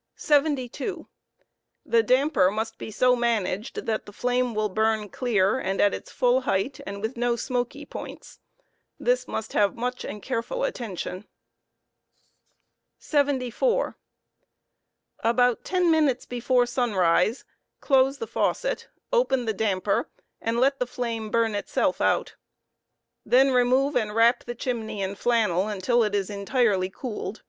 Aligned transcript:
"'73. 0.16 1.04
The 1.84 2.02
damper 2.02 2.50
must 2.50 2.78
be 2.78 2.90
so 2.90 3.14
managed 3.14 3.84
that 3.84 4.06
the 4.06 4.14
flame 4.14 4.54
will 4.54 4.70
burn 4.70 5.10
clear 5.10 5.58
and 5.58 5.78
at 5.78 5.92
its 5.92 6.10
full 6.10 6.36
ua*«f 6.36 6.40
danprn 6.44 6.44
height 6.44 6.80
and 6.86 7.02
with 7.02 7.18
no 7.18 7.36
smoky 7.36 7.84
points.. 7.84 8.40
This 8.98 9.28
must 9.28 9.52
have 9.52 9.76
much 9.76 10.02
and 10.02 10.22
careful 10.22 10.64
attention. 10.64 11.26
74. 12.98 13.98
About 15.20 15.64
ten 15.64 15.90
minutes 15.90 16.24
before 16.24 16.64
suntise, 16.64 17.44
close 17.82 18.16
the 18.16 18.26
faucet, 18.26 18.88
open 19.12 19.44
the 19.44 19.52
damper; 19.52 20.08
and 20.40 20.58
let 20.58 20.78
the 20.78 20.86
flame 20.86 21.28
burn 21.30 21.54
itself 21.54 22.00
out. 22.00 22.36
Then 23.26 23.50
remove 23.50 23.96
and 23.96 24.14
wrap 24.14 24.44
the 24.44 24.54
chimney 24.54 25.00
fn 25.00 25.18
flannel 25.18 25.68
until 25.68 26.02
it 26.02 26.14
is 26.14 26.30
i" 26.30 26.34
entirely 26.36 26.88
cooled. 26.88 27.42